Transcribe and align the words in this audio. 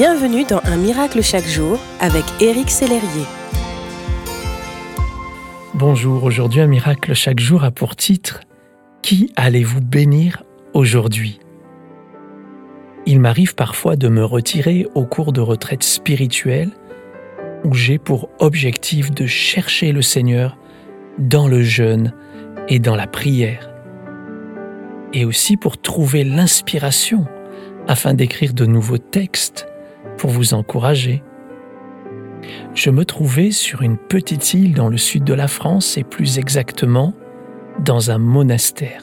Bienvenue 0.00 0.44
dans 0.44 0.62
Un 0.64 0.78
miracle 0.78 1.22
chaque 1.22 1.46
jour 1.46 1.78
avec 2.00 2.24
Éric 2.40 2.70
Sellerier. 2.70 3.26
Bonjour, 5.74 6.24
aujourd'hui 6.24 6.62
Un 6.62 6.68
miracle 6.68 7.12
chaque 7.12 7.38
jour 7.38 7.64
a 7.64 7.70
pour 7.70 7.96
titre 7.96 8.40
Qui 9.02 9.30
allez-vous 9.36 9.82
bénir 9.82 10.42
aujourd'hui? 10.72 11.38
Il 13.04 13.20
m'arrive 13.20 13.54
parfois 13.54 13.96
de 13.96 14.08
me 14.08 14.24
retirer 14.24 14.86
au 14.94 15.04
cours 15.04 15.34
de 15.34 15.42
retraites 15.42 15.84
spirituelles 15.84 16.70
où 17.64 17.74
j'ai 17.74 17.98
pour 17.98 18.30
objectif 18.38 19.10
de 19.10 19.26
chercher 19.26 19.92
le 19.92 20.00
Seigneur 20.00 20.56
dans 21.18 21.46
le 21.46 21.62
jeûne 21.62 22.14
et 22.70 22.78
dans 22.78 22.96
la 22.96 23.06
prière, 23.06 23.70
et 25.12 25.26
aussi 25.26 25.58
pour 25.58 25.76
trouver 25.78 26.24
l'inspiration 26.24 27.26
afin 27.86 28.14
d'écrire 28.14 28.54
de 28.54 28.64
nouveaux 28.64 28.96
textes 28.96 29.66
pour 30.20 30.30
vous 30.30 30.52
encourager. 30.52 31.22
Je 32.74 32.90
me 32.90 33.06
trouvais 33.06 33.52
sur 33.52 33.80
une 33.80 33.96
petite 33.96 34.52
île 34.52 34.74
dans 34.74 34.90
le 34.90 34.98
sud 34.98 35.24
de 35.24 35.32
la 35.32 35.48
France 35.48 35.96
et 35.96 36.04
plus 36.04 36.38
exactement 36.38 37.14
dans 37.82 38.10
un 38.10 38.18
monastère. 38.18 39.02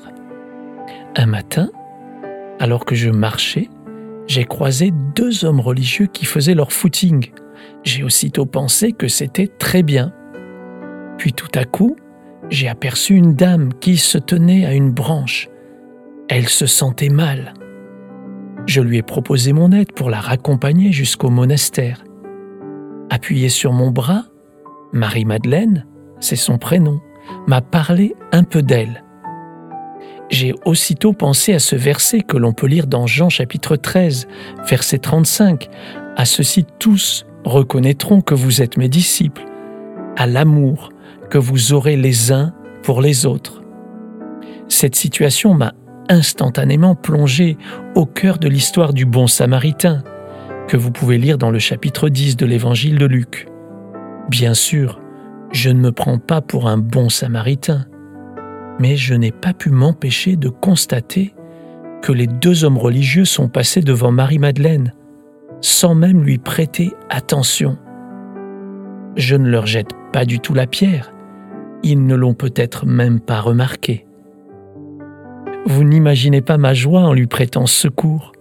Un 1.16 1.26
matin, 1.26 1.72
alors 2.60 2.86
que 2.86 2.94
je 2.94 3.10
marchais, 3.10 3.68
j'ai 4.28 4.44
croisé 4.44 4.92
deux 5.16 5.44
hommes 5.44 5.60
religieux 5.60 6.06
qui 6.06 6.26
faisaient 6.26 6.54
leur 6.54 6.72
footing. 6.72 7.32
J'ai 7.84 8.04
aussitôt 8.04 8.46
pensé 8.46 8.92
que 8.92 9.08
c'était 9.08 9.48
très 9.48 9.82
bien. 9.82 10.14
Puis 11.18 11.34
tout 11.34 11.52
à 11.56 11.66
coup, 11.66 11.96
j'ai 12.52 12.68
aperçu 12.68 13.16
une 13.16 13.34
dame 13.34 13.74
qui 13.74 13.98
se 13.98 14.20
tenait 14.20 14.68
à 14.68 14.74
une 14.74 14.92
branche. 14.92 15.50
Elle 16.30 16.48
se 16.48 16.68
sentait 16.68 17.10
mal. 17.10 17.56
Je 18.68 18.82
lui 18.82 18.98
ai 18.98 19.02
proposé 19.02 19.54
mon 19.54 19.72
aide 19.72 19.94
pour 19.94 20.10
la 20.10 20.20
raccompagner 20.20 20.92
jusqu'au 20.92 21.30
monastère. 21.30 22.04
Appuyée 23.10 23.48
sur 23.48 23.72
mon 23.72 23.92
bras, 23.92 24.26
Marie-Madeleine, 24.92 25.86
c'est 26.20 26.36
son 26.36 26.58
prénom, 26.58 27.00
m'a 27.48 27.62
parlé 27.62 28.14
un 28.34 28.44
peu 28.44 28.62
d'elle. 28.62 29.06
J'ai 30.30 30.54
aussitôt 30.66 31.14
pensé 31.14 31.54
à 31.54 31.60
ce 31.60 31.78
verset 31.78 32.20
que 32.20 32.36
l'on 32.36 32.52
peut 32.52 32.68
lire 32.68 32.88
dans 32.88 33.08
Jean 33.08 33.30
chapitre 33.30 33.78
13, 33.78 34.28
verset 34.68 35.00
35. 35.00 35.70
À 36.18 36.26
ceci 36.26 36.66
tous 36.78 37.26
reconnaîtront 37.46 38.20
que 38.20 38.36
vous 38.36 38.62
êtes 38.62 38.76
mes 38.76 38.90
disciples, 38.90 39.46
à 40.18 40.28
l'amour 40.28 40.90
que 41.30 41.38
vous 41.38 41.72
aurez 41.72 41.96
les 41.96 42.34
uns 42.34 42.54
pour 42.84 43.02
les 43.02 43.26
autres. 43.26 43.64
Cette 44.68 44.96
situation 44.96 45.54
m'a 45.54 45.74
instantanément 46.10 46.96
plongé 46.96 47.58
au 47.96 48.06
cœur 48.06 48.38
de 48.38 48.48
l'histoire 48.48 48.94
du 48.94 49.06
bon 49.06 49.28
samaritain, 49.28 50.04
que 50.68 50.78
vous 50.78 50.92
pouvez 50.92 51.18
lire 51.18 51.38
dans 51.38 51.52
le 51.52 51.60
chapitre 51.60 52.10
10 52.10 52.36
de 52.38 52.46
l'évangile 52.46 52.98
de 52.98 53.06
Luc. 53.06 53.48
Bien 54.30 54.54
sûr, 54.54 55.00
je 55.52 55.70
ne 55.70 55.80
me 55.80 55.92
prends 55.92 56.20
pas 56.20 56.42
pour 56.42 56.68
un 56.68 56.78
bon 56.78 57.10
samaritain, 57.10 57.86
mais 58.80 58.96
je 58.96 59.14
n'ai 59.14 59.32
pas 59.32 59.54
pu 59.54 59.70
m'empêcher 59.70 60.36
de 60.36 60.50
constater 60.50 61.34
que 62.02 62.12
les 62.12 62.28
deux 62.28 62.64
hommes 62.64 62.78
religieux 62.78 63.26
sont 63.26 63.50
passés 63.50 63.82
devant 63.82 64.12
Marie-Madeleine, 64.12 64.94
sans 65.62 65.96
même 65.96 66.24
lui 66.24 66.38
prêter 66.38 66.92
attention. 67.10 67.78
Je 69.16 69.36
ne 69.36 69.50
leur 69.50 69.66
jette 69.66 69.92
pas 70.14 70.26
du 70.26 70.40
tout 70.40 70.54
la 70.54 70.68
pierre, 70.68 71.12
ils 71.84 72.06
ne 72.06 72.16
l'ont 72.16 72.34
peut-être 72.34 72.86
même 72.86 73.20
pas 73.20 73.42
remarqué. 73.42 74.07
Vous 75.70 75.84
n'imaginez 75.84 76.40
pas 76.40 76.58
ma 76.58 76.74
joie 76.74 77.02
en 77.02 77.12
lui 77.12 77.28
prêtant 77.28 77.66
secours. 77.66 78.32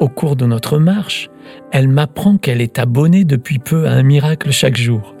Au 0.00 0.08
cours 0.08 0.36
de 0.36 0.46
notre 0.46 0.78
marche, 0.78 1.28
elle 1.70 1.86
m'apprend 1.86 2.38
qu'elle 2.38 2.62
est 2.62 2.78
abonnée 2.78 3.24
depuis 3.24 3.58
peu 3.58 3.86
à 3.86 3.90
un 3.90 4.02
miracle 4.02 4.50
chaque 4.50 4.78
jour. 4.78 5.14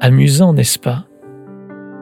Amusant, 0.00 0.52
n'est-ce 0.52 0.80
pas? 0.80 1.06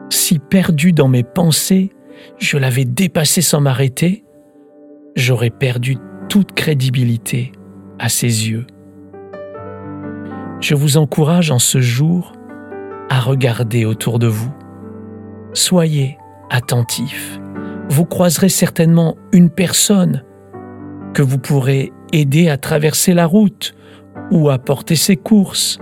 Si 0.09 0.39
perdu 0.39 0.93
dans 0.93 1.07
mes 1.07 1.23
pensées, 1.23 1.91
je 2.39 2.57
l'avais 2.57 2.85
dépassé 2.85 3.41
sans 3.41 3.61
m'arrêter, 3.61 4.23
j'aurais 5.15 5.51
perdu 5.51 5.97
toute 6.27 6.53
crédibilité 6.53 7.51
à 7.99 8.09
ses 8.09 8.49
yeux. 8.49 8.65
Je 10.59 10.73
vous 10.73 10.97
encourage 10.97 11.51
en 11.51 11.59
ce 11.59 11.81
jour 11.81 12.33
à 13.11 13.19
regarder 13.19 13.85
autour 13.85 14.17
de 14.17 14.27
vous. 14.27 14.51
Soyez 15.53 16.17
attentifs 16.49 17.39
vous 17.89 18.05
croiserez 18.05 18.49
certainement 18.49 19.17
une 19.31 19.49
personne 19.49 20.23
que 21.13 21.23
vous 21.23 21.39
pourrez 21.39 21.91
aider 22.13 22.47
à 22.47 22.57
traverser 22.57 23.13
la 23.13 23.25
route 23.25 23.73
ou 24.31 24.49
à 24.49 24.59
porter 24.59 24.95
ses 24.95 25.17
courses, 25.17 25.79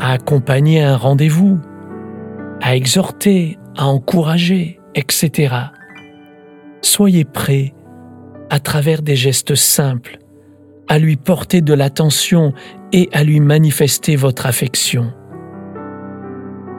à 0.00 0.12
accompagner 0.12 0.82
un 0.82 0.96
rendez-vous, 0.96 1.58
à 2.60 2.76
exhorter, 2.76 3.58
à 3.76 3.86
encourager, 3.86 4.80
etc. 4.94 5.54
Soyez 6.82 7.24
prêts, 7.24 7.74
à 8.50 8.60
travers 8.60 9.00
des 9.00 9.16
gestes 9.16 9.54
simples, 9.54 10.18
à 10.88 10.98
lui 10.98 11.16
porter 11.16 11.62
de 11.62 11.72
l'attention 11.72 12.52
et 12.92 13.08
à 13.12 13.24
lui 13.24 13.40
manifester 13.40 14.16
votre 14.16 14.44
affection. 14.44 15.12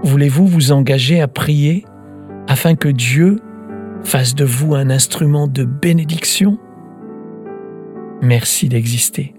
Voulez-vous 0.04 0.46
vous 0.46 0.72
engager 0.72 1.20
à 1.20 1.28
prier? 1.28 1.84
Afin 2.48 2.76
que 2.76 2.90
Dieu 2.90 3.40
fasse 4.04 4.36
de 4.36 4.46
vous 4.46 4.76
un 4.76 4.90
instrument 4.90 5.48
de 5.48 5.64
bénédiction. 5.64 6.58
Merci 8.22 8.70
d'exister. 8.70 9.35